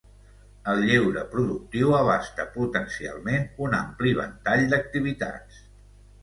El 0.71 0.79
lleure 0.85 1.25
productiu 1.33 1.93
abasta 1.97 2.45
potencialment 2.55 3.45
un 3.67 3.77
ampli 3.81 4.15
ventall 4.23 4.65
d'activitats. 4.73 5.63